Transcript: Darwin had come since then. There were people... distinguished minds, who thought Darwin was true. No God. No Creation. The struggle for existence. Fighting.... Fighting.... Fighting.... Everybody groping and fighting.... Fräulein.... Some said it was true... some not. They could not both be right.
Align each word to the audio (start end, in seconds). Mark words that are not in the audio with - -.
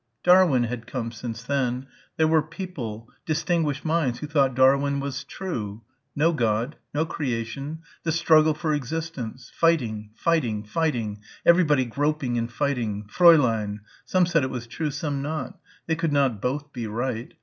Darwin 0.23 0.63
had 0.63 0.87
come 0.87 1.11
since 1.11 1.43
then. 1.43 1.85
There 2.17 2.27
were 2.27 2.41
people... 2.41 3.07
distinguished 3.23 3.85
minds, 3.85 4.17
who 4.17 4.25
thought 4.25 4.55
Darwin 4.55 4.99
was 4.99 5.23
true. 5.23 5.83
No 6.15 6.33
God. 6.33 6.75
No 6.91 7.05
Creation. 7.05 7.81
The 8.01 8.11
struggle 8.11 8.55
for 8.55 8.73
existence. 8.73 9.51
Fighting.... 9.53 10.09
Fighting.... 10.15 10.63
Fighting.... 10.63 11.19
Everybody 11.45 11.85
groping 11.85 12.35
and 12.39 12.51
fighting.... 12.51 13.05
Fräulein.... 13.15 13.81
Some 14.03 14.25
said 14.25 14.41
it 14.43 14.49
was 14.49 14.65
true... 14.65 14.89
some 14.89 15.21
not. 15.21 15.59
They 15.85 15.95
could 15.95 16.11
not 16.11 16.41
both 16.41 16.73
be 16.73 16.87
right. 16.87 17.35